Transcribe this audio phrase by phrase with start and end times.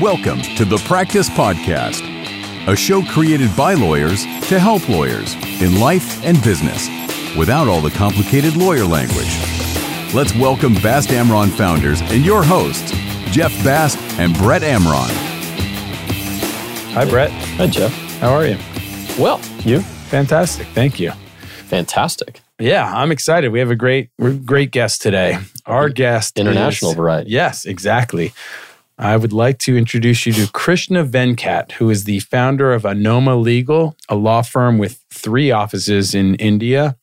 [0.00, 2.02] Welcome to the Practice Podcast,
[2.68, 6.86] a show created by lawyers to help lawyers in life and business
[7.36, 9.36] without all the complicated lawyer language.
[10.14, 12.92] Let's welcome Bast Amron founders and your hosts,
[13.32, 15.10] Jeff Bast and Brett Amron.
[16.92, 17.32] Hi, Brett.
[17.32, 17.92] Hi, Jeff.
[18.20, 18.58] How are you?
[19.18, 19.80] Well, you?
[19.80, 20.68] Fantastic.
[20.68, 21.10] Thank you.
[21.66, 22.40] Fantastic.
[22.60, 23.48] Yeah, I'm excited.
[23.50, 24.10] We have a great,
[24.44, 25.38] great guest today.
[25.66, 27.30] Our guest, international is, variety.
[27.30, 28.32] Yes, exactly.
[29.00, 33.40] I would like to introduce you to Krishna Venkat, who is the founder of Anoma
[33.40, 36.96] Legal, a law firm with three offices in India.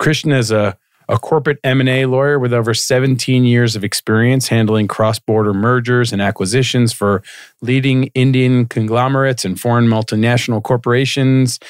[0.00, 0.76] Krishna is a,
[1.08, 6.92] a corporate M&A lawyer with over 17 years of experience handling cross-border mergers and acquisitions
[6.92, 7.22] for
[7.60, 11.60] leading Indian conglomerates and foreign multinational corporations.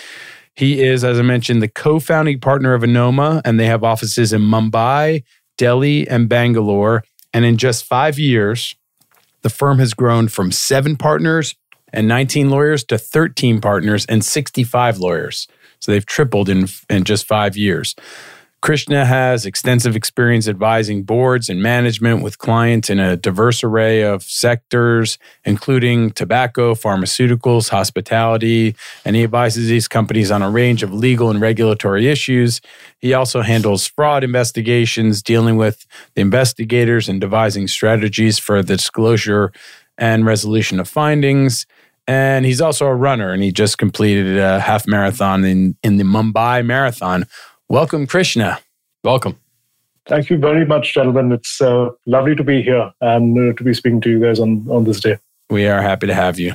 [0.54, 4.40] He is, as I mentioned, the co-founding partner of Anoma, and they have offices in
[4.40, 5.24] Mumbai,
[5.58, 7.04] Delhi, and Bangalore.
[7.34, 8.74] And in just five years,
[9.42, 11.54] the firm has grown from seven partners
[11.92, 15.48] and 19 lawyers to 13 partners and 65 lawyers.
[15.80, 17.94] So they've tripled in, in just five years.
[18.60, 24.24] Krishna has extensive experience advising boards and management with clients in a diverse array of
[24.24, 31.30] sectors, including tobacco, pharmaceuticals, hospitality, and he advises these companies on a range of legal
[31.30, 32.60] and regulatory issues.
[32.98, 39.52] He also handles fraud investigations, dealing with the investigators and devising strategies for the disclosure
[39.96, 41.64] and resolution of findings.
[42.08, 46.04] And he's also a runner, and he just completed a half marathon in, in the
[46.04, 47.26] Mumbai Marathon
[47.70, 48.60] Welcome, Krishna.
[49.04, 49.38] Welcome.
[50.06, 51.32] Thank you very much, gentlemen.
[51.32, 54.66] It's uh, lovely to be here and uh, to be speaking to you guys on,
[54.70, 55.18] on this day.
[55.50, 56.54] We are happy to have you.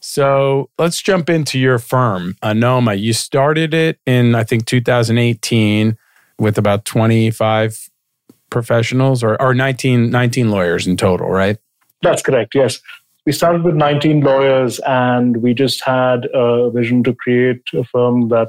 [0.00, 2.98] So let's jump into your firm, Anoma.
[2.98, 5.98] You started it in, I think, 2018
[6.38, 7.90] with about 25
[8.48, 11.58] professionals or, or 19, 19 lawyers in total, right?
[12.00, 12.80] That's correct, yes.
[13.26, 18.28] We started with 19 lawyers and we just had a vision to create a firm
[18.28, 18.48] that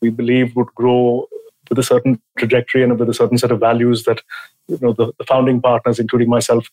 [0.00, 1.26] we believe would grow
[1.68, 4.22] with a certain trajectory and with a certain set of values that
[4.68, 6.68] you know the, the founding partners, including myself,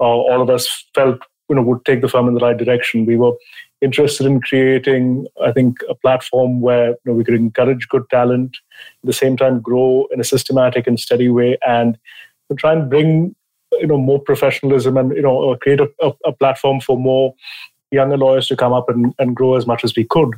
[0.00, 3.06] uh, all of us felt you know would take the firm in the right direction.
[3.06, 3.32] We were
[3.80, 8.56] interested in creating, I think, a platform where you know, we could encourage good talent,
[9.02, 11.98] at the same time grow in a systematic and steady way, and
[12.56, 13.34] try and bring
[13.72, 17.34] you know more professionalism and you know create a, a, a platform for more
[17.90, 20.34] younger lawyers to come up and, and grow as much as we could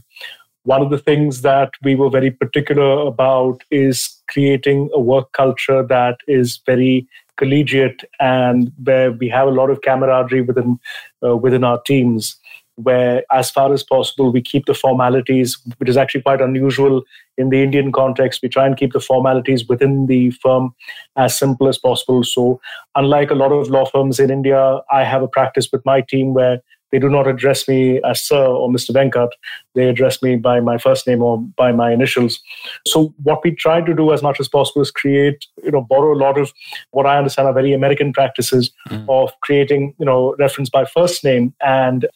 [0.65, 5.82] one of the things that we were very particular about is creating a work culture
[5.82, 10.78] that is very collegiate and where we have a lot of camaraderie within
[11.25, 12.37] uh, within our teams
[12.76, 17.03] where as far as possible we keep the formalities which is actually quite unusual
[17.38, 18.43] in the indian context.
[18.43, 20.75] We try and keep the formalities within the firm
[21.16, 22.22] as simple as possible.
[22.25, 22.60] So
[22.94, 26.34] unlike a lot of law firms in india i have a practice with my team
[26.34, 26.60] where
[26.92, 28.90] they do not address me as Sir or Mr.
[28.90, 29.30] Venkat.
[29.74, 32.40] They address me by my first name or by my initials.
[32.86, 36.12] So what we try to do as much as possible is create, you know, borrow
[36.12, 36.52] a lot of
[36.90, 39.06] what I understand are very American practices mm.
[39.08, 42.06] of creating, you know, reference by first name and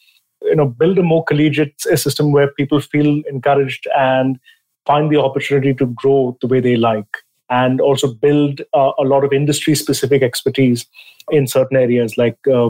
[0.41, 4.39] you know build a more collegiate system where people feel encouraged and
[4.85, 7.17] find the opportunity to grow the way they like
[7.49, 10.85] and also build uh, a lot of industry specific expertise
[11.31, 12.69] in certain areas like uh,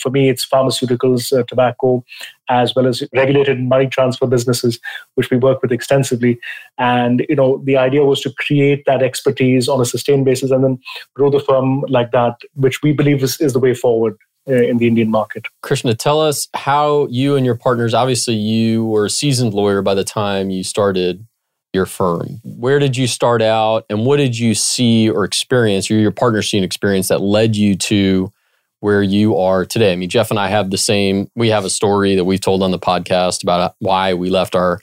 [0.00, 2.04] for me it's pharmaceuticals uh, tobacco
[2.48, 4.78] as well as regulated money transfer businesses
[5.14, 6.38] which we work with extensively
[6.78, 10.64] and you know the idea was to create that expertise on a sustained basis and
[10.64, 10.78] then
[11.14, 14.76] grow the firm like that which we believe is, is the way forward uh, in
[14.76, 15.46] the Indian market.
[15.62, 19.94] Krishna, tell us how you and your partners, obviously, you were a seasoned lawyer by
[19.94, 21.26] the time you started
[21.72, 22.40] your firm.
[22.44, 26.42] Where did you start out and what did you see or experience, or your partner
[26.42, 28.32] see and experience that led you to
[28.84, 29.94] where you are today?
[29.94, 32.62] I mean, Jeff and I have the same, we have a story that we've told
[32.62, 34.78] on the podcast about why we left our,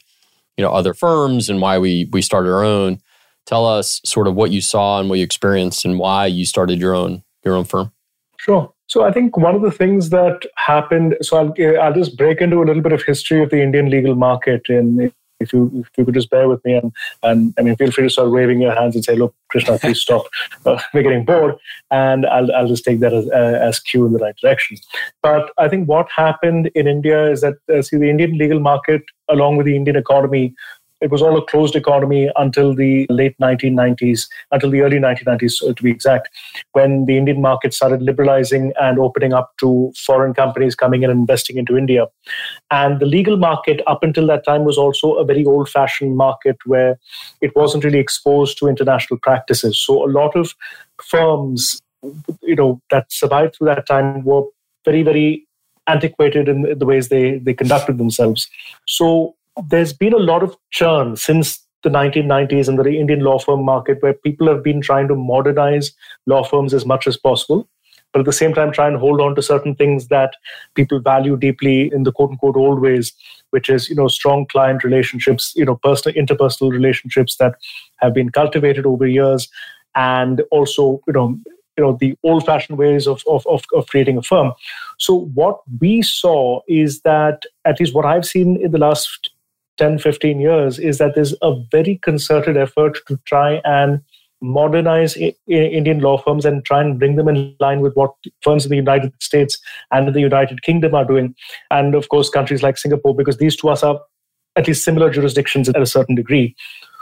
[0.57, 2.97] you know, other firms and why we we started our own.
[3.45, 6.79] Tell us sort of what you saw and what you experienced and why you started
[6.79, 7.91] your own your own firm.
[8.37, 8.73] Sure.
[8.87, 11.15] So I think one of the things that happened.
[11.21, 14.15] So I'll I'll just break into a little bit of history of the Indian legal
[14.15, 16.91] market in if you if you could just bear with me and
[17.23, 19.99] and I mean feel free to start waving your hands and say, look, Krishna, please
[19.99, 20.25] stop.
[20.63, 21.55] Uh, we're getting bored,
[21.89, 24.77] and I'll I'll just take that as uh, as cue in the right direction.
[25.23, 29.01] But I think what happened in India is that uh, see the Indian legal market
[29.27, 30.53] along with the Indian economy
[31.01, 35.83] it was all a closed economy until the late 1990s, until the early 1990s, to
[35.83, 36.29] be exact,
[36.73, 41.19] when the Indian market started liberalizing and opening up to foreign companies coming in and
[41.19, 42.05] investing into India.
[42.69, 46.57] And the legal market, up until that time, was also a very old fashioned market
[46.65, 46.99] where
[47.41, 49.79] it wasn't really exposed to international practices.
[49.83, 50.53] So a lot of
[51.03, 51.81] firms,
[52.43, 54.43] you know, that survived through that time were
[54.85, 55.47] very, very
[55.87, 58.47] antiquated in the ways they, they conducted themselves.
[58.87, 59.35] So
[59.67, 63.97] there's been a lot of churn since the 1990s in the Indian law firm market
[64.01, 65.91] where people have been trying to modernize
[66.27, 67.67] law firms as much as possible
[68.13, 70.35] but at the same time try and hold on to certain things that
[70.75, 73.13] people value deeply in the quote unquote old ways
[73.51, 77.55] which is you know strong client relationships you know personal interpersonal relationships that
[77.97, 79.49] have been cultivated over years
[79.95, 81.37] and also you know
[81.77, 84.51] you know the old fashioned ways of, of, of, of creating a firm.
[84.99, 89.30] So what we saw is that at least what i've seen in the last
[89.81, 93.99] 10 15 years is that there's a very concerted effort to try and
[94.41, 95.17] modernize
[95.47, 98.75] Indian law firms and try and bring them in line with what firms in the
[98.75, 99.59] United States
[99.91, 101.33] and the United Kingdom are doing.
[101.71, 103.99] And of course, countries like Singapore, because these two are
[104.55, 106.55] at least similar jurisdictions at a certain degree.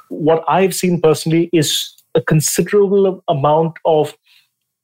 [0.07, 4.15] What I've seen personally is a considerable amount of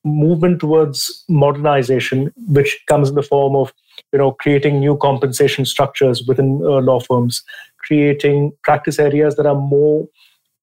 [0.05, 3.73] movement towards modernization, which comes in the form of
[4.13, 7.43] you know creating new compensation structures within uh, law firms,
[7.85, 10.07] creating practice areas that are more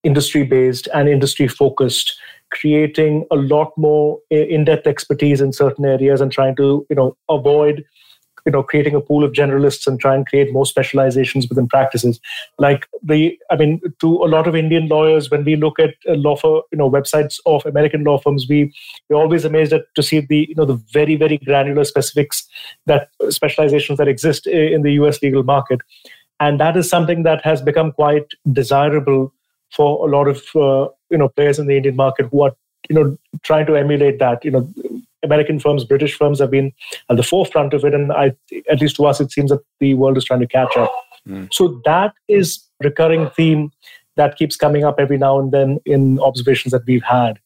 [0.05, 2.13] industry based and industry focused
[2.51, 7.85] creating a lot more in-depth expertise in certain areas and trying to you know avoid
[8.47, 12.21] you know creating a pool of generalists and try and create more specializations within practices.
[12.59, 16.15] Like the i mean to a lot of indian lawyers when we look at uh,
[16.15, 18.73] law firm you know websites of american law firms we
[19.09, 22.47] we're always amazed at to see the you know the very very granular specifics
[22.87, 25.81] that uh, specializations that exist uh, in the us legal market
[26.43, 29.33] and that is something that has become quite desirable
[29.71, 32.53] for a lot of uh, you know players in the Indian market who are
[32.89, 34.45] you know trying to emulate that.
[34.45, 34.69] You know,
[35.23, 36.73] American firms, British firms have been
[37.09, 38.33] at the forefront of it, and I,
[38.69, 40.93] at least to us, it seems that the world is trying to catch up.
[41.29, 41.53] Mm.
[41.53, 43.71] So that is recurring theme
[44.17, 47.39] that keeps coming up every now and then in observations that we've had.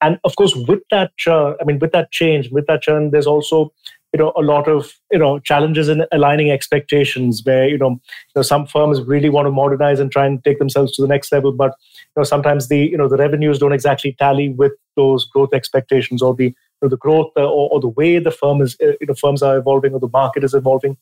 [0.00, 3.26] And of course, with that churn, I mean, with that change, with that churn, there's
[3.26, 3.72] also
[4.12, 8.36] you know a lot of you know challenges in aligning expectations where you know, you
[8.36, 11.30] know some firms really want to modernize and try and take themselves to the next
[11.32, 15.24] level but you know sometimes the you know the revenues don't exactly tally with those
[15.26, 18.60] growth expectations or the you know, the growth uh, or, or the way the firm
[18.60, 20.96] is uh, you know firms are evolving or the market is evolving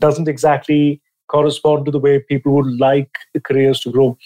[0.00, 4.18] doesn't exactly correspond to the way people would like careers to grow.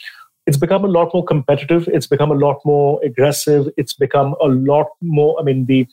[0.46, 1.88] It's become a lot more competitive.
[1.88, 3.68] It's become a lot more aggressive.
[3.76, 5.86] It's become a lot more i mean the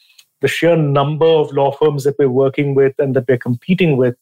[0.43, 4.15] the sheer number of law firms that we're working with and that we're competing with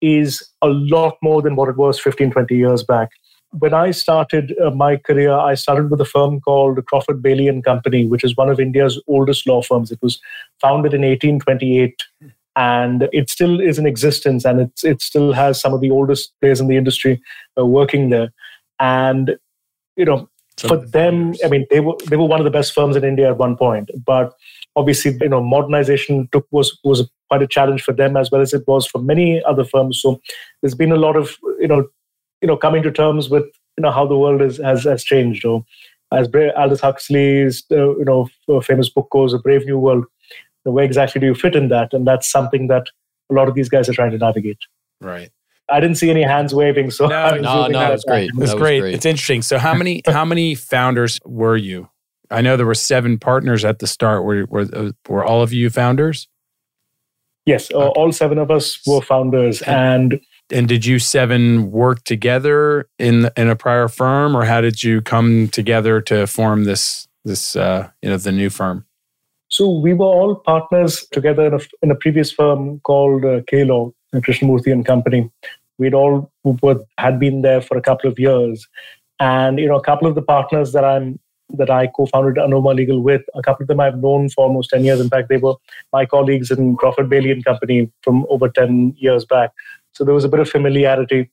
[0.00, 3.10] is a lot more than what it was 15, 20 years back.
[3.50, 7.62] When I started uh, my career, I started with a firm called Crawford Bayley and
[7.62, 9.92] Company, which is one of India's oldest law firms.
[9.92, 10.18] It was
[10.58, 12.02] founded in 1828
[12.56, 16.32] and it still is in existence and it's, it still has some of the oldest
[16.40, 17.20] players in the industry
[17.58, 18.32] uh, working there.
[18.80, 19.36] And,
[19.96, 20.30] you know,
[20.66, 23.30] for them, I mean, they were they were one of the best firms in India
[23.30, 23.90] at one point.
[24.04, 24.34] But
[24.78, 28.54] obviously, you know, modernization took was was quite a challenge for them as well as
[28.54, 30.00] it was for many other firms.
[30.00, 30.20] So
[30.62, 31.86] there's been a lot of you know,
[32.40, 33.44] you know, coming to terms with
[33.76, 35.44] you know how the world is has has changed.
[35.44, 35.64] Or
[36.12, 40.72] as Aldous Huxley's uh, you know famous book goes, "A Brave New World." You know,
[40.72, 41.92] where exactly do you fit in that?
[41.92, 42.86] And that's something that
[43.30, 44.58] a lot of these guys are trying to navigate.
[45.00, 45.30] Right.
[45.70, 48.30] I didn't see any hands waving, so no, no, no, it's great.
[48.38, 48.80] It's great.
[48.80, 48.94] great.
[48.94, 49.42] It's interesting.
[49.42, 51.90] So, how many how many founders were you?
[52.30, 54.24] I know there were seven partners at the start.
[54.24, 56.28] Were were, were all of you founders?
[57.46, 62.88] Yes, uh, all seven of us were founders, and and did you seven work together
[62.98, 67.56] in in a prior firm, or how did you come together to form this this
[67.56, 68.84] uh, you know the new firm?
[69.48, 73.92] So we were all partners together in a, in a previous firm called uh, K-Law,
[74.14, 75.30] Krishnamurthy and Company.
[75.78, 78.66] We'd all were, had been there for a couple of years,
[79.20, 81.18] and you know, a couple of the partners that I'm
[81.50, 84.84] that I co-founded Anoma Legal with, a couple of them I've known for almost ten
[84.84, 85.00] years.
[85.00, 85.54] In fact, they were
[85.92, 89.52] my colleagues in Crawford Bayley and Company from over ten years back.
[89.92, 91.30] So there was a bit of familiarity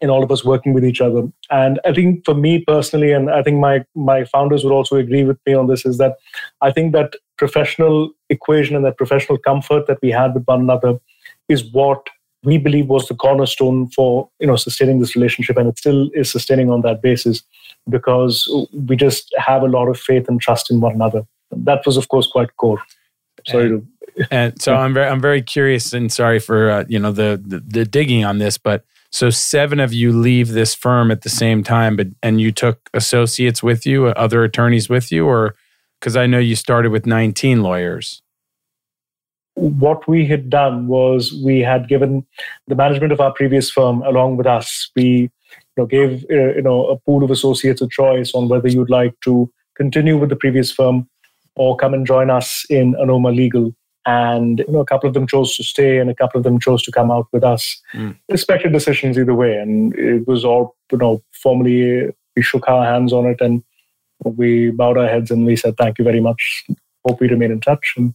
[0.00, 1.28] in all of us working with each other.
[1.50, 5.24] And I think for me personally, and I think my my founders would also agree
[5.24, 6.16] with me on this, is that
[6.60, 10.98] I think that professional equation and that professional comfort that we had with one another
[11.48, 12.08] is what
[12.44, 16.30] we believe was the cornerstone for you know sustaining this relationship and it still is
[16.30, 17.42] sustaining on that basis
[17.88, 21.24] because we just have a lot of faith and trust in one another.
[21.50, 22.82] That was of course quite core.
[23.46, 26.98] Sorry and, to, and so i'm very i'm very curious and sorry for uh, you
[26.98, 31.12] know the, the the digging on this but so seven of you leave this firm
[31.12, 35.24] at the same time but and you took associates with you other attorneys with you
[35.24, 35.54] or
[36.00, 38.22] because i know you started with 19 lawyers.
[39.54, 42.24] What we had done was we had given
[42.68, 44.90] the management of our previous firm along with us.
[44.94, 45.30] We
[45.78, 49.14] know gave uh, you know a pool of associates a choice on whether you'd like
[49.24, 51.08] to continue with the previous firm
[51.54, 53.74] or come and join us in anoma legal
[54.06, 56.58] And you know, a couple of them chose to stay, and a couple of them
[56.58, 57.78] chose to come out with us.
[57.92, 58.16] Mm.
[58.30, 62.08] Respected decisions either way, and it was all you know formally.
[62.34, 63.62] We shook our hands on it, and
[64.24, 66.64] we bowed our heads, and we said, "Thank you very much.
[67.06, 68.14] Hope we remain in touch." And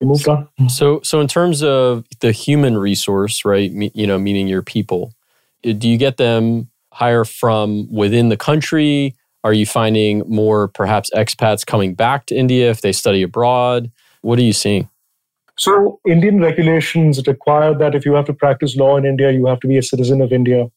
[0.00, 0.46] we moved on.
[0.68, 3.70] So, so in terms of the human resource, right?
[3.94, 5.14] You know, meaning your people,
[5.62, 9.14] do you get them hire from within the country?
[9.44, 13.90] Are you finding more perhaps expats coming back to India if they study abroad?
[14.22, 14.88] What are you seeing?
[15.58, 19.58] So, Indian regulations require that if you have to practice law in India, you have
[19.60, 20.70] to be a citizen of India,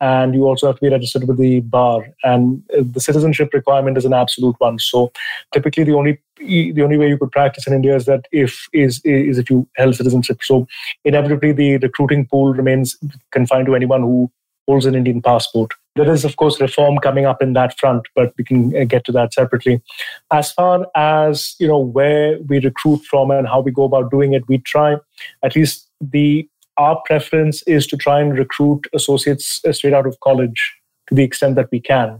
[0.00, 2.06] and you also have to be registered with the bar.
[2.24, 4.78] And uh, the citizenship requirement is an absolute one.
[4.78, 5.12] So,
[5.52, 9.02] typically, the only the only way you could practice in India is that if is
[9.04, 10.38] is if you held citizenship.
[10.42, 10.66] So,
[11.04, 12.96] inevitably, the recruiting pool remains
[13.32, 14.30] confined to anyone who
[14.66, 15.72] holds an Indian passport.
[15.94, 19.04] There is, of course, reform coming up in that front, but we can uh, get
[19.04, 19.82] to that separately.
[20.30, 24.32] As far as you know, where we recruit from and how we go about doing
[24.32, 24.96] it, we try
[25.42, 30.18] at least the our preference is to try and recruit associates uh, straight out of
[30.20, 30.74] college
[31.08, 32.18] to the extent that we can.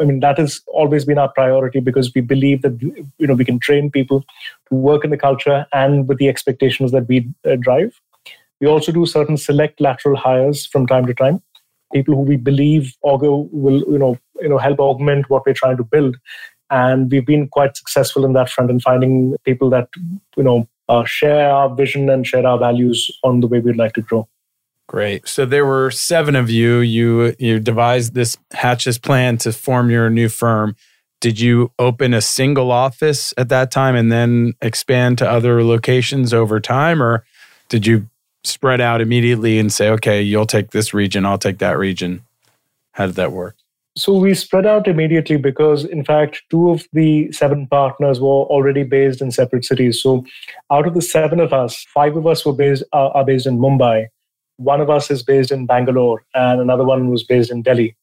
[0.00, 3.44] I mean, that has always been our priority because we believe that you know we
[3.44, 4.24] can train people
[4.70, 8.00] to work in the culture and with the expectations that we uh, drive.
[8.62, 11.42] We also do certain select lateral hires from time to time
[11.92, 15.76] people who we believe augur will you know you know help augment what we're trying
[15.76, 16.16] to build.
[16.72, 19.88] And we've been quite successful in that front in finding people that
[20.36, 23.94] you know uh, share our vision and share our values on the way we'd like
[23.94, 24.28] to grow.
[24.88, 25.28] Great.
[25.28, 26.78] So there were seven of you.
[26.78, 30.74] You you devised this hatch this plan to form your new firm.
[31.20, 36.32] Did you open a single office at that time and then expand to other locations
[36.32, 37.24] over time or
[37.68, 38.08] did you
[38.44, 42.22] spread out immediately and say, okay, you'll take this region, I'll take that region?
[42.92, 43.56] How did that work?
[43.96, 48.84] So we spread out immediately because, in fact, two of the seven partners were already
[48.84, 50.00] based in separate cities.
[50.00, 50.24] So,
[50.70, 53.58] out of the seven of us, five of us were based are, are based in
[53.58, 54.06] Mumbai.
[54.58, 57.96] One of us is based in Bangalore, and another one was based in Delhi.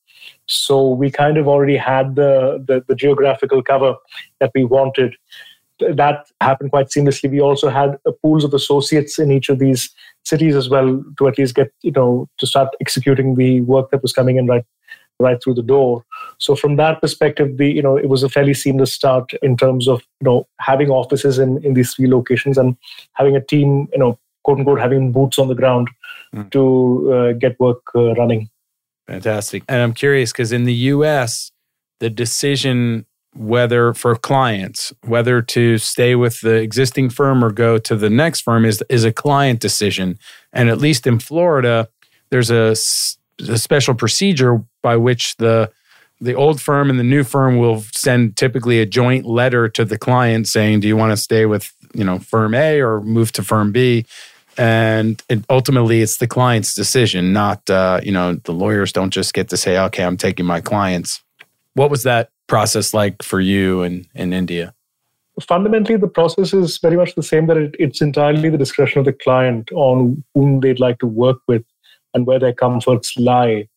[0.48, 3.96] So we kind of already had the, the, the geographical cover
[4.40, 5.16] that we wanted
[5.80, 7.30] that happened quite seamlessly.
[7.30, 9.90] We also had pools of associates in each of these
[10.26, 14.02] cities as well to at least get you know to start executing the work that
[14.02, 14.66] was coming in right
[15.20, 16.06] right through the door.
[16.38, 19.88] So from that perspective, the you know it was a fairly seamless start in terms
[19.88, 22.76] of you know having offices in in these three locations and
[23.14, 25.90] having a team you know quote unquote having boots on the ground
[26.36, 26.50] mm.
[26.52, 28.50] to uh, get work uh, running.
[29.08, 29.64] Fantastic.
[29.70, 31.52] And I'm curious because in the U.S.
[32.00, 33.06] the decision
[33.38, 38.42] whether for clients whether to stay with the existing firm or go to the next
[38.42, 40.18] firm is is a client decision.
[40.54, 41.88] And at least in Florida
[42.30, 42.76] there's a,
[43.48, 45.72] a special procedure by which the
[46.20, 50.00] the old firm and the new firm will send typically a joint letter to the
[50.00, 53.44] client saying do you want to stay with you know firm A or move to
[53.44, 54.06] firm B?
[54.60, 59.34] And it, ultimately it's the client's decision not uh, you know the lawyers don't just
[59.34, 61.22] get to say okay I'm taking my clients
[61.78, 64.74] what was that process like for you in, in India?
[65.40, 69.06] Fundamentally, the process is very much the same, that it, it's entirely the discretion of
[69.06, 71.64] the client on whom they'd like to work with
[72.16, 73.68] and where their comforts lie.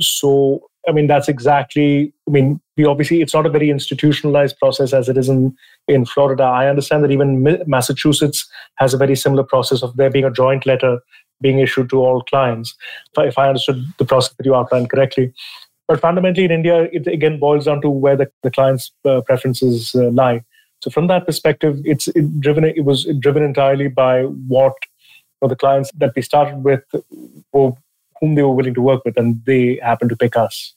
[0.00, 4.92] So, I mean, that's exactly, I mean, we obviously, it's not a very institutionalized process
[4.92, 6.42] as it is in, in Florida.
[6.42, 10.66] I understand that even Massachusetts has a very similar process of there being a joint
[10.66, 10.98] letter
[11.40, 12.74] being issued to all clients,
[13.18, 15.32] if I understood the process that you outlined correctly.
[15.88, 19.94] But fundamentally, in India, it again boils down to where the, the client's uh, preferences
[19.94, 20.42] uh, lie.
[20.82, 22.64] So from that perspective, it's it driven.
[22.64, 24.74] It was driven entirely by what
[25.42, 26.84] know, the clients that we started with,
[27.52, 27.76] or
[28.20, 30.74] whom they were willing to work with, and they happened to pick us.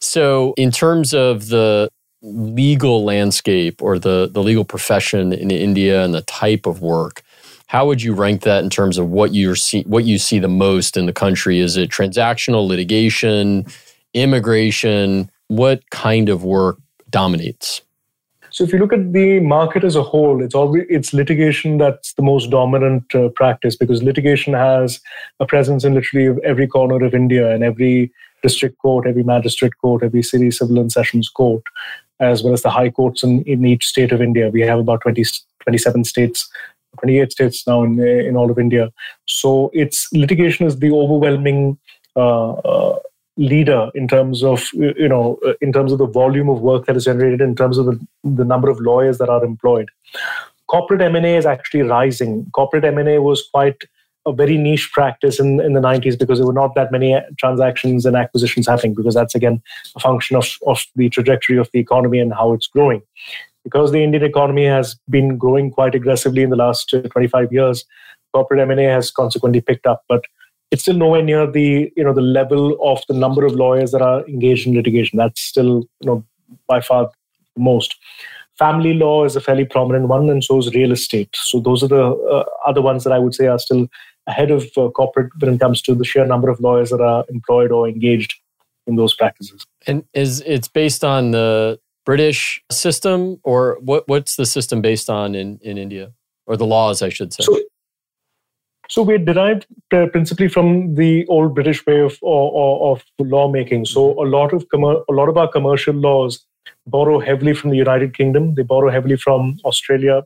[0.00, 1.88] So, in terms of the
[2.22, 7.22] legal landscape or the the legal profession in India and the type of work,
[7.66, 10.48] how would you rank that in terms of what you see what you see the
[10.48, 11.58] most in the country?
[11.58, 13.66] Is it transactional litigation?
[14.14, 16.78] Immigration, what kind of work
[17.10, 17.82] dominates?
[18.50, 22.12] So if you look at the market as a whole, it's always it's litigation that's
[22.14, 25.00] the most dominant uh, practice because litigation has
[25.40, 30.02] a presence in literally every corner of India and every district court, every magistrate court,
[30.02, 31.62] every city civil and sessions court,
[32.20, 34.50] as well as the high courts in, in each state of India.
[34.50, 35.24] We have about 20,
[35.64, 36.50] 27 states
[36.98, 38.92] 28 states now in, in all of India.
[39.26, 41.78] So it's litigation is the overwhelming
[42.16, 42.98] uh, uh,
[43.36, 46.86] leader in terms of uh, you know uh, in terms of the volume of work
[46.86, 49.88] that is generated in terms of the, the number of lawyers that are employed.
[50.66, 52.46] Corporate m&a is actually rising.
[52.52, 53.84] Corporate m&a was quite
[54.24, 57.22] a very niche practice in, in the 90s because there were not that many uh,
[57.38, 59.60] transactions and acquisitions happening because that's again
[59.96, 63.02] a function of, of the trajectory of the economy and how it's growing.
[63.64, 67.84] Because the Indian economy has been growing quite aggressively in the last 25 years,
[68.32, 70.04] corporate M&A has consequently picked up.
[70.08, 70.22] But
[70.72, 74.02] it's still nowhere near the you know the level of the number of lawyers that
[74.02, 75.18] are engaged in litigation.
[75.18, 76.24] That's still you know
[76.66, 77.10] by far
[77.54, 77.94] the most.
[78.58, 81.30] Family law is a fairly prominent one, and so is real estate.
[81.34, 83.86] So those are the uh, other ones that I would say are still
[84.26, 87.24] ahead of uh, corporate when it comes to the sheer number of lawyers that are
[87.28, 88.34] employed or engaged
[88.86, 89.66] in those practices.
[89.86, 94.08] And is it's based on the British system, or what?
[94.08, 96.12] What's the system based on in in India,
[96.46, 97.42] or the laws, I should say?
[97.42, 97.58] So,
[98.92, 103.86] so we're derived uh, principally from the old British way of of, of lawmaking.
[103.86, 106.44] So a lot of com- a lot of our commercial laws
[106.86, 108.54] borrow heavily from the United Kingdom.
[108.54, 110.24] They borrow heavily from Australia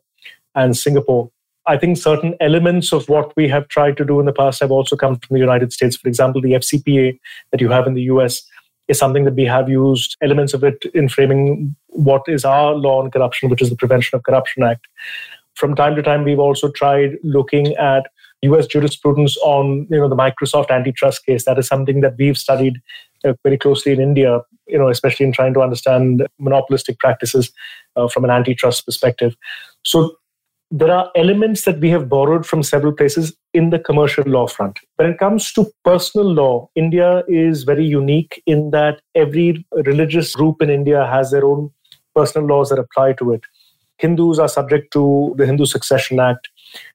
[0.56, 1.30] and Singapore.
[1.68, 4.72] I think certain elements of what we have tried to do in the past have
[4.72, 5.96] also come from the United States.
[5.96, 7.16] For example, the FCPA
[7.52, 8.42] that you have in the US
[8.88, 11.76] is something that we have used elements of it in framing
[12.08, 14.86] what is our law on corruption, which is the Prevention of Corruption Act.
[15.54, 18.06] From time to time, we've also tried looking at
[18.52, 21.44] US jurisprudence on you know the Microsoft antitrust case.
[21.44, 22.80] That is something that we've studied
[23.24, 27.52] uh, very closely in India, you know, especially in trying to understand monopolistic practices
[27.96, 29.34] uh, from an antitrust perspective.
[29.84, 30.16] So
[30.70, 34.80] there are elements that we have borrowed from several places in the commercial law front.
[34.96, 40.60] When it comes to personal law, India is very unique in that every religious group
[40.60, 41.70] in India has their own
[42.16, 43.42] personal laws that apply to it.
[43.98, 46.48] Hindus are subject to the Hindu Succession Act.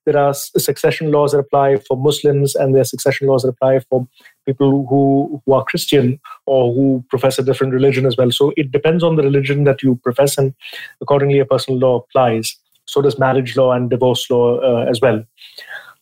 [0.05, 3.79] There are succession laws that apply for Muslims, and there are succession laws that apply
[3.89, 4.07] for
[4.45, 8.31] people who, who are Christian or who profess a different religion as well.
[8.31, 10.53] So it depends on the religion that you profess, and
[11.01, 12.57] accordingly, a personal law applies.
[12.85, 15.23] So does marriage law and divorce law uh, as well.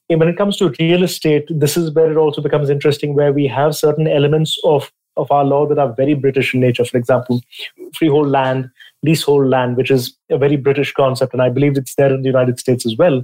[0.10, 3.32] And when it comes to real estate, this is where it also becomes interesting, where
[3.32, 6.86] we have certain elements of of our law that are very British in nature.
[6.86, 7.42] For example,
[7.94, 8.70] freehold land,
[9.04, 12.28] leasehold land, which is a very British concept, and I believe it's there in the
[12.30, 13.24] United States as well.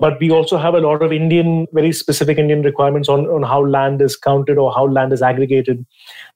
[0.00, 3.64] But we also have a lot of Indian, very specific Indian requirements on, on how
[3.64, 5.86] land is counted or how land is aggregated,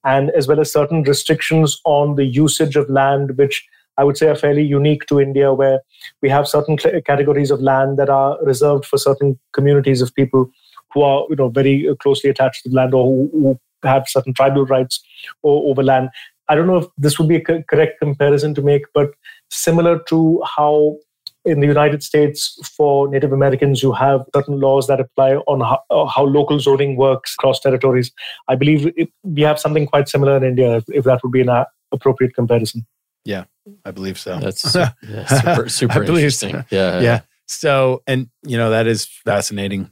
[0.04, 4.28] and as well as certain restrictions on the usage of land, which I would say
[4.28, 5.80] are fairly unique to India, where
[6.22, 10.48] we have certain categories of land that are reserved for certain communities of people
[10.94, 14.32] who are, you know, very closely attached to the land or who, who have certain
[14.34, 15.02] tribal rights
[15.42, 16.10] over land.
[16.48, 19.10] I don't know if this would be a correct comparison to make, but
[19.50, 20.96] similar to how
[21.44, 25.80] in the United States, for Native Americans, you have certain laws that apply on how,
[25.90, 28.12] uh, how local zoning works across territories.
[28.48, 31.40] I believe it, we have something quite similar in India, if, if that would be
[31.40, 32.86] an uh, appropriate comparison.
[33.24, 33.44] Yeah,
[33.84, 34.38] I believe so.
[34.38, 36.54] That's yeah, super, super interesting.
[36.54, 36.64] So.
[36.70, 37.20] Yeah, yeah.
[37.46, 39.90] So, and you know that is fascinating.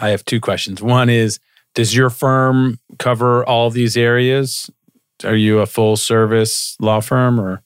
[0.00, 0.82] I have two questions.
[0.82, 1.40] One is,
[1.74, 4.70] does your firm cover all these areas?
[5.24, 7.62] Are you a full service law firm or?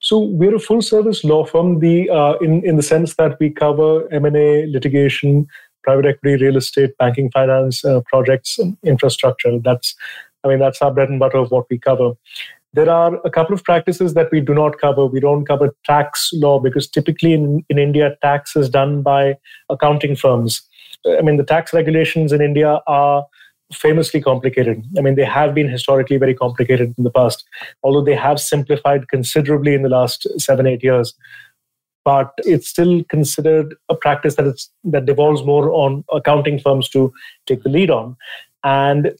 [0.00, 1.80] So we're a full service law firm.
[1.80, 5.46] The uh, in in the sense that we cover M and A, litigation,
[5.82, 9.58] private equity, real estate, banking, finance, uh, projects, infrastructure.
[9.58, 9.94] That's
[10.44, 12.12] I mean that's our bread and butter of what we cover.
[12.74, 15.06] There are a couple of practices that we do not cover.
[15.06, 19.36] We don't cover tax law because typically in, in India, tax is done by
[19.70, 20.60] accounting firms.
[21.06, 23.24] I mean, the tax regulations in India are
[23.74, 24.84] famously complicated.
[24.96, 27.44] I mean, they have been historically very complicated in the past,
[27.82, 31.14] although they have simplified considerably in the last seven, eight years.
[32.04, 37.12] But it's still considered a practice that it's that devolves more on accounting firms to
[37.46, 38.16] take the lead on.
[38.62, 39.14] And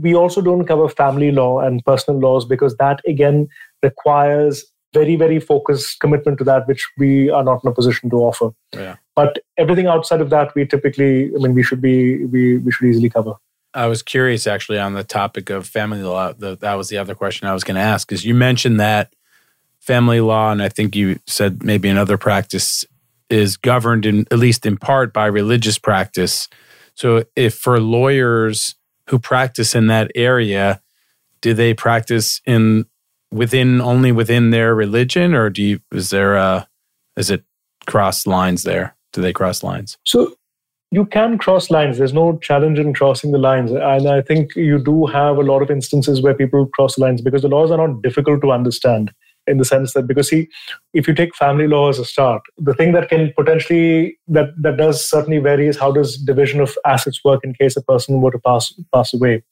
[0.00, 3.48] we also don't cover family law and personal laws because that again
[3.82, 8.16] requires very very focused commitment to that which we are not in a position to
[8.16, 8.96] offer yeah.
[9.16, 12.86] but everything outside of that we typically i mean we should be we, we should
[12.86, 13.34] easily cover
[13.74, 16.32] I was curious actually on the topic of family law.
[16.32, 19.14] The, that was the other question I was going to ask because you mentioned that
[19.80, 22.84] family law, and I think you said maybe another practice
[23.28, 26.48] is governed in at least in part by religious practice.
[26.94, 28.76] So, if for lawyers
[29.10, 30.80] who practice in that area,
[31.40, 32.86] do they practice in
[33.30, 36.68] within only within their religion, or do you is there a
[37.16, 37.44] is it
[37.86, 38.96] cross lines there?
[39.12, 39.98] Do they cross lines?
[40.04, 40.36] So
[40.90, 41.98] you can cross lines.
[41.98, 43.72] There's no challenge in crossing the lines.
[43.72, 47.42] And I think you do have a lot of instances where people cross lines because
[47.42, 49.12] the laws are not difficult to understand
[49.46, 50.48] in the sense that because see
[50.92, 54.76] if you take family law as a start the thing that can potentially that that
[54.76, 58.30] does certainly vary is how does division of assets work in case a person were
[58.30, 59.42] to pass pass away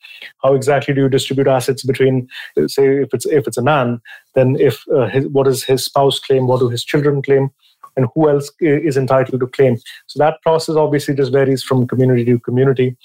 [0.42, 2.26] how exactly do you distribute assets between
[2.66, 4.00] say if it's if it's a man
[4.34, 7.50] then if uh, his, what does his spouse claim what do his children claim
[7.96, 9.76] and who else is entitled to claim.
[10.06, 12.96] So that process obviously just varies from community to community.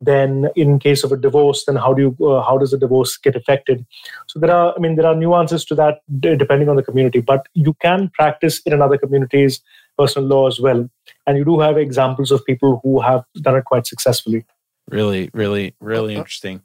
[0.00, 3.16] then in case of a divorce then how do you uh, how does the divorce
[3.16, 3.84] get affected?
[4.26, 7.46] So there are i mean there are nuances to that depending on the community but
[7.54, 9.62] you can practice in another communities
[9.98, 10.90] personal law as well.
[11.26, 14.44] And you do have examples of people who have done it quite successfully.
[14.88, 16.62] Really really really interesting.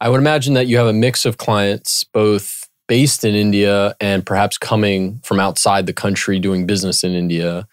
[0.00, 2.59] I would imagine that you have a mix of clients both
[2.90, 7.66] based in india and perhaps coming from outside the country doing business in india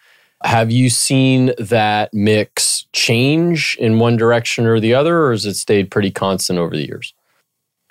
[0.43, 5.55] have you seen that mix change in one direction or the other, or has it
[5.55, 7.13] stayed pretty constant over the years?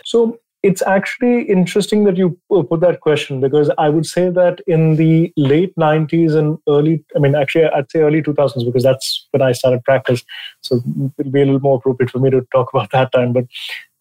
[0.05, 4.97] So it's actually interesting that you put that question because I would say that in
[4.97, 9.43] the late 90s and early, I mean, actually, I'd say early 2000s because that's when
[9.43, 10.25] I started practice.
[10.63, 10.81] So
[11.21, 13.33] it'll be a little more appropriate for me to talk about that time.
[13.33, 13.45] But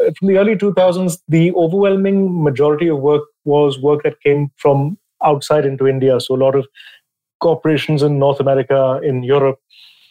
[0.04, 4.98] uh, from the early 2000s, the overwhelming majority of work was work that came from
[5.24, 6.20] outside into India.
[6.20, 6.66] So a lot of
[7.42, 9.60] corporations in North America, in Europe,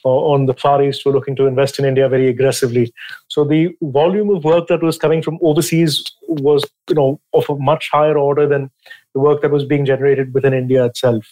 [0.06, 2.92] Uh, on the Far East were looking to invest in India very aggressively.
[3.28, 7.56] So the volume of work that was coming from overseas was, you know, of a
[7.56, 8.70] much higher order than
[9.14, 11.24] the work that was being generated within India itself.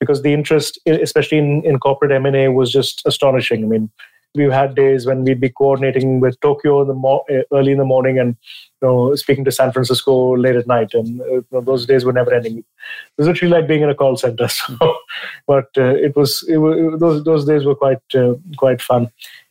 [0.00, 3.62] Because the interest, especially in, in corporate M&A, was just astonishing.
[3.64, 3.90] I mean,
[4.34, 7.78] we've had days when we'd be coordinating with Tokyo in the mo- eh, early in
[7.78, 8.36] the morning and
[8.80, 12.04] you know speaking to San Francisco late at night, and uh, you know, those days
[12.04, 12.58] were never ending.
[12.58, 12.64] It
[13.16, 14.48] was literally like being in a call center.
[14.58, 14.96] So,
[15.46, 19.10] but uh, it was it, it, those those days were quite uh, quite fun.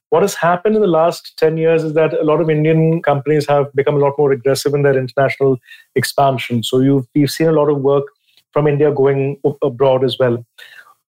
[0.09, 3.45] What has happened in the last 10 years is that a lot of Indian companies
[3.47, 5.57] have become a lot more aggressive in their international
[5.95, 6.63] expansion.
[6.63, 8.05] So you've, you've seen a lot of work
[8.53, 10.45] from India going abroad as well.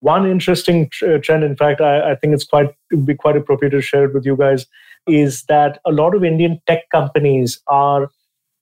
[0.01, 2.73] One interesting uh, trend, in fact, I, I think it's quite
[3.05, 4.67] be quite appropriate to share it with you guys,
[5.07, 8.09] is that a lot of Indian tech companies are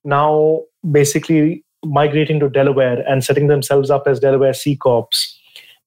[0.04, 5.10] now basically migrating to Delaware and setting themselves up as Delaware C Corps,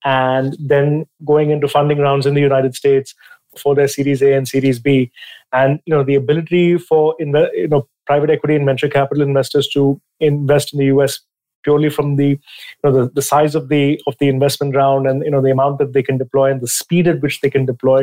[0.05, 3.15] and then going into funding rounds in the United States
[3.57, 5.11] for their Series A and Series B.
[5.53, 9.23] And you know the ability for in the you know private equity and venture capital
[9.23, 11.21] investors to invest in the US
[11.69, 15.25] purely from the you know the, the size of the of the investment round and
[15.25, 17.67] you know the amount that they can deploy and the speed at which they can
[17.73, 18.01] deploy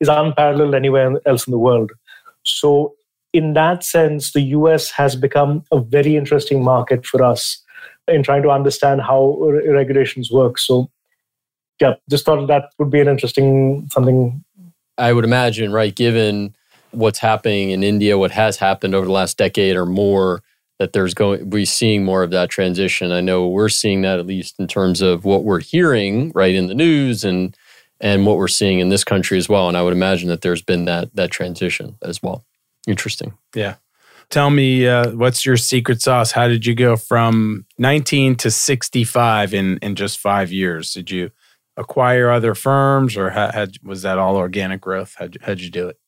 [0.00, 1.92] is unparalleled anywhere else in the world.
[2.42, 2.94] So
[3.32, 7.62] in that sense the us has become a very interesting market for us
[8.16, 9.22] in trying to understand how
[9.80, 10.58] regulations work.
[10.58, 10.90] So
[11.80, 14.44] yeah just thought that would be an interesting something.
[14.98, 16.54] I would imagine right given
[16.90, 20.42] what's happening in india what has happened over the last decade or more
[20.78, 23.12] that there's going we're seeing more of that transition.
[23.12, 26.66] I know we're seeing that at least in terms of what we're hearing right in
[26.66, 27.56] the news and
[28.00, 29.68] and what we're seeing in this country as well.
[29.68, 32.44] And I would imagine that there's been that that transition as well.
[32.86, 33.36] Interesting.
[33.54, 33.76] Yeah.
[34.30, 36.32] Tell me, uh, what's your secret sauce?
[36.32, 40.92] How did you go from 19 to 65 in in just five years?
[40.92, 41.30] Did you
[41.76, 43.32] acquire other firms, or
[43.82, 45.14] was that all organic growth?
[45.18, 45.98] How'd, how'd you do it?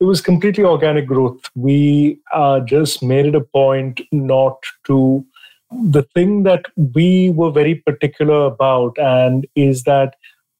[0.00, 1.40] It was completely organic growth.
[1.54, 5.24] We uh, just made it a point not to.
[5.70, 10.16] The thing that we were very particular about, and is that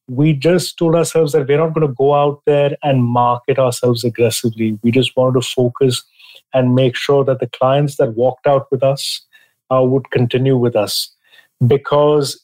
[0.07, 4.03] we just told ourselves that we're not going to go out there and market ourselves
[4.03, 4.79] aggressively.
[4.83, 6.03] We just wanted to focus
[6.53, 9.21] and make sure that the clients that walked out with us
[9.73, 11.13] uh, would continue with us
[11.65, 12.41] because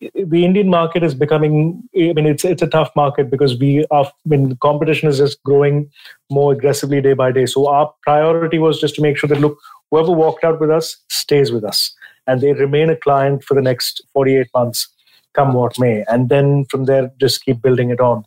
[0.00, 1.82] the Indian market is becoming.
[1.94, 4.10] I mean, it's it's a tough market because we are.
[4.24, 5.90] Mean, competition is just growing
[6.30, 7.46] more aggressively day by day.
[7.46, 9.58] So our priority was just to make sure that look,
[9.90, 11.94] whoever walked out with us stays with us,
[12.26, 14.88] and they remain a client for the next forty eight months,
[15.34, 18.24] come what may, and then from there just keep building it on.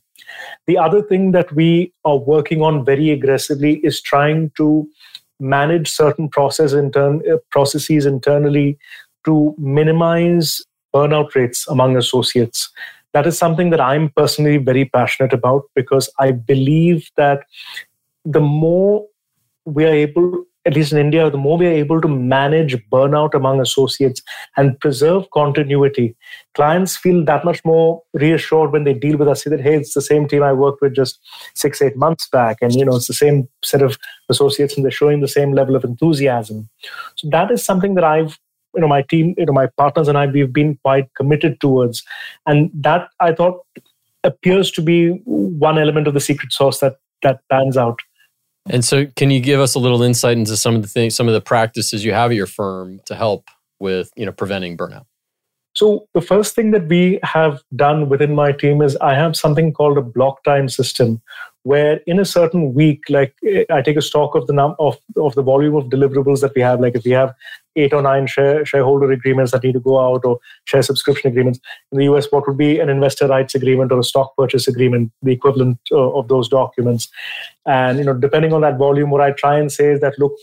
[0.68, 4.88] The other thing that we are working on very aggressively is trying to
[5.40, 8.78] manage certain process intern, uh, processes internally
[9.26, 10.62] to minimize
[10.94, 12.70] burnout rates among associates.
[13.14, 17.44] That is something that I'm personally very passionate about because I believe that
[18.26, 19.06] the more
[19.66, 23.34] we are able, at least in India, the more we are able to manage burnout
[23.34, 24.22] among associates
[24.58, 26.16] and preserve continuity,
[26.54, 29.44] clients feel that much more reassured when they deal with us.
[29.44, 31.20] Say that, hey, it's the same team I worked with just
[31.56, 33.98] six, eight months back, and you know, it's the same set of
[34.30, 36.70] associates, and they're showing the same level of enthusiasm.
[37.16, 38.38] So that is something that I've
[38.80, 42.04] you know my team you know my partners and i we've been quite committed towards.
[42.46, 43.66] And that i thought
[44.24, 48.00] appears to be one element of the secret sauce that that pans out.
[48.70, 51.28] And so can you give us a little insight into some of the things some
[51.28, 55.06] of the practices you have at your firm to help with you know preventing burnout?
[55.74, 59.72] So the first thing that we have done within my team is I have something
[59.72, 61.22] called a block time system,
[61.64, 63.34] where in a certain week, like
[63.72, 66.62] I take a stock of the num of of the volume of deliverables that we
[66.62, 66.82] have.
[66.82, 67.34] Like if we have
[67.76, 71.60] eight or nine share, shareholder agreements that need to go out or share subscription agreements.
[71.92, 75.12] In the US, what would be an investor rights agreement or a stock purchase agreement,
[75.22, 77.10] the equivalent uh, of those documents.
[77.66, 80.34] And you know, depending on that volume, what I try and say is that look,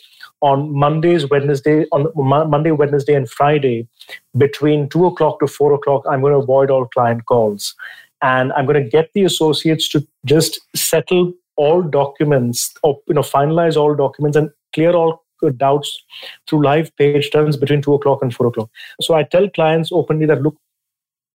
[0.43, 3.89] on Mondays, Wednesday, on Monday, Wednesday, and Friday,
[4.37, 7.75] between two o'clock to four o'clock, I'm going to avoid all client calls,
[8.23, 13.23] and I'm going to get the associates to just settle all documents, or you know,
[13.23, 15.25] finalize all documents and clear all
[15.57, 16.03] doubts
[16.47, 18.71] through live page turns between two o'clock and four o'clock.
[19.01, 20.57] So I tell clients openly that look,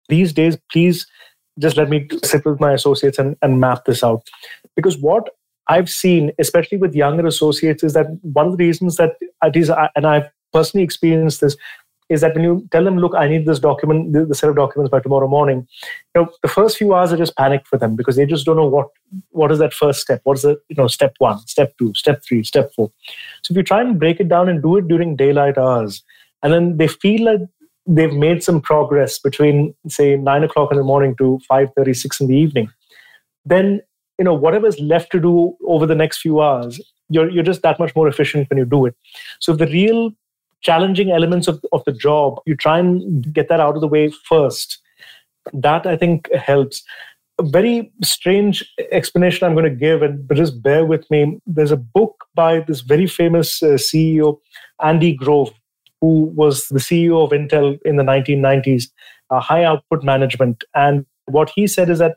[0.09, 1.07] these days, please
[1.59, 4.27] just let me sit with my associates and, and map this out.
[4.75, 5.29] Because what
[5.67, 9.71] I've seen, especially with younger associates, is that one of the reasons that at least,
[9.95, 11.55] and I've personally experienced this,
[12.11, 14.91] is that when you tell them, look, I need this document, the set of documents
[14.91, 15.65] by tomorrow morning,
[16.13, 18.57] you know, the first few hours are just panicked for them because they just don't
[18.57, 18.89] know what
[19.29, 22.21] what is that first step, what is the you know step one, step two, step
[22.27, 22.91] three, step four.
[23.43, 26.03] So if you try and break it down and do it during daylight hours,
[26.43, 27.39] and then they feel like
[27.87, 32.19] they've made some progress between say nine o'clock in the morning to five thirty, six
[32.19, 32.69] in the evening,
[33.45, 33.79] then
[34.19, 37.79] you know whatever's left to do over the next few hours, you're you're just that
[37.79, 38.95] much more efficient when you do it.
[39.39, 40.11] So the real
[40.61, 44.11] challenging elements of, of the job, you try and get that out of the way
[44.25, 44.79] first.
[45.53, 46.83] That I think helps.
[47.39, 51.39] A very strange explanation I'm going to give, and but just bear with me.
[51.47, 54.37] There's a book by this very famous uh, CEO,
[54.83, 55.51] Andy Grove,
[56.01, 58.83] who was the CEO of Intel in the 1990s,
[59.31, 60.63] uh, high output management.
[60.75, 62.15] And what he said is that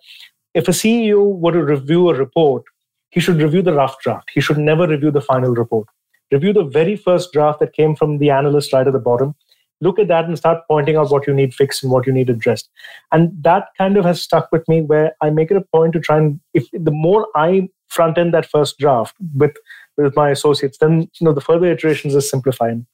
[0.52, 2.64] if a CEO were to review a report,
[3.10, 4.30] he should review the rough draft.
[4.34, 5.86] He should never review the final report
[6.32, 9.34] review the very first draft that came from the analyst right at the bottom.
[9.80, 12.30] Look at that and start pointing out what you need fixed and what you need
[12.30, 12.70] addressed.
[13.12, 16.00] And that kind of has stuck with me where i make it a point to
[16.00, 19.52] try and if the more i front end that first draft with
[19.96, 22.86] with my associates then you know the further iterations is simplifying.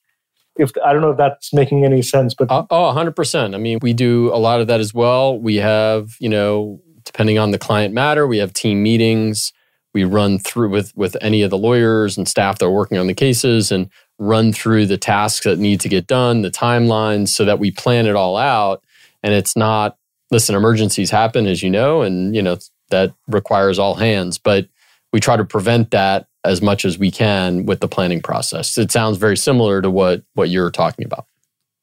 [0.57, 3.79] If i don't know if that's making any sense but uh, oh 100% i mean
[3.83, 5.39] we do a lot of that as well.
[5.39, 9.53] We have you know depending on the client matter we have team meetings
[9.95, 13.07] we run through with with any of the lawyers and staff that are working on
[13.07, 17.45] the cases and run through the tasks that need to get done the timelines so
[17.45, 18.85] that we plan it all out.
[19.23, 19.97] And it's not
[20.31, 22.57] listen emergencies happen as you know and you know
[22.91, 24.69] that requires all hands but
[25.13, 28.79] we try to prevent that as much as we can with the planning process.
[28.79, 31.27] It sounds very similar to what what you're talking about.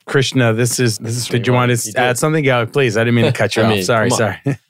[0.06, 2.43] Krishna this is this is did you want to add something?
[2.43, 2.98] Yeah please.
[2.98, 3.70] I didn't mean to cut you off.
[3.70, 4.38] mean, sorry sorry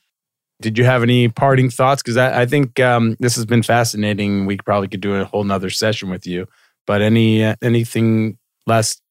[0.62, 2.02] Did you have any parting thoughts?
[2.02, 4.48] Because I, I, think um, this has been fascinating.
[4.48, 6.48] We probably could do a whole nother session with you.
[6.88, 9.02] But any uh, anything last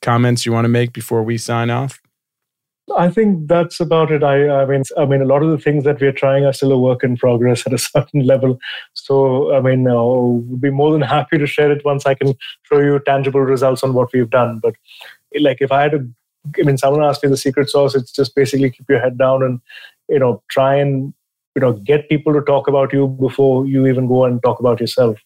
[0.00, 2.00] comments you want to make before we sign off?
[2.96, 4.22] I think that's about it.
[4.22, 6.72] I, I mean, I mean, a lot of the things that we're trying are still
[6.72, 8.58] a work in progress at a certain level.
[8.92, 12.34] So, I mean, I would be more than happy to share it once I can
[12.64, 14.60] show you tangible results on what we've done.
[14.62, 14.74] But
[15.40, 16.08] like, if I had to,
[16.58, 19.42] I mean, someone asked me the secret sauce, it's just basically keep your head down
[19.42, 19.60] and
[20.08, 21.12] you know try and
[21.54, 24.80] you know get people to talk about you before you even go and talk about
[24.80, 25.18] yourself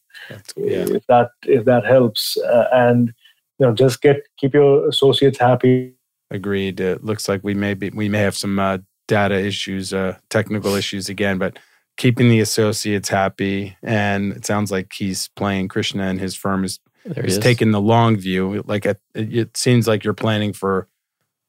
[0.57, 0.87] yeah.
[0.89, 2.37] if that if that helps.
[2.39, 3.13] Uh, and
[3.59, 5.95] you know just get keep your associates happy.
[6.31, 6.81] Agreed.
[6.81, 10.75] It looks like we may be we may have some uh, data issues uh, technical
[10.75, 11.59] issues again but
[11.97, 16.79] keeping the associates happy and it sounds like he's playing krishna and his firm is,
[17.05, 17.39] is, is.
[17.39, 18.63] taking the long view.
[18.67, 20.89] Like it, it seems like you're planning for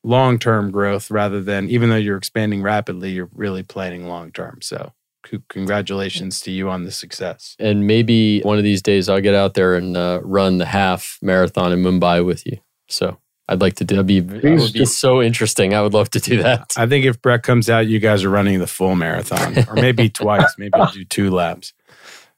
[0.03, 4.59] long term growth rather than even though you're expanding rapidly, you're really planning long term.
[4.61, 4.93] So
[5.49, 7.55] congratulations to you on the success.
[7.59, 11.19] And maybe one of these days I'll get out there and uh, run the half
[11.21, 12.57] marathon in Mumbai with you.
[12.87, 13.95] So I'd like to do.
[13.95, 15.73] That'd be, that would be so interesting.
[15.73, 16.73] I would love to do that.
[16.77, 20.09] I think if Brett comes out, you guys are running the full marathon, or maybe
[20.09, 20.55] twice.
[20.57, 21.73] Maybe I'll do two laps.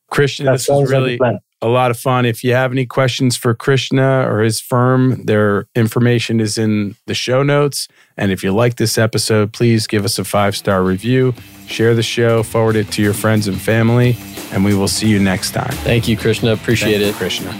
[0.09, 2.25] Krishna, that this is really like a lot of fun.
[2.25, 7.13] If you have any questions for Krishna or his firm, their information is in the
[7.13, 7.87] show notes.
[8.17, 11.33] And if you like this episode, please give us a five star review,
[11.67, 14.17] share the show, forward it to your friends and family,
[14.51, 15.71] and we will see you next time.
[15.83, 16.53] Thank you, Krishna.
[16.53, 17.07] Appreciate Thank it.
[17.07, 17.53] You, Krishna.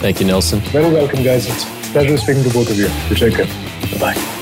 [0.00, 0.60] Thank you, Nelson.
[0.60, 1.48] Very welcome, guys.
[1.48, 2.88] It's a pleasure speaking to both of you.
[3.08, 3.46] You take care.
[3.98, 4.39] Bye bye.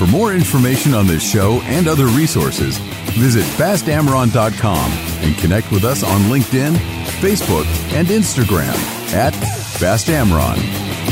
[0.00, 2.78] For more information on this show and other resources,
[3.18, 6.74] visit bastamron.com and connect with us on LinkedIn
[7.20, 8.74] Facebook, and Instagram
[9.12, 9.34] at
[9.78, 11.09] Bast Amron.